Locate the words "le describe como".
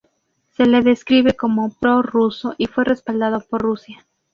0.65-1.69